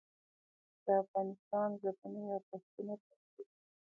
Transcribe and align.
د 0.83 0.85
افغانستان 1.03 1.69
ژبني 1.81 2.23
ارزښتونه 2.37 2.93
تاریخي 3.05 3.41
دي. 3.45 3.53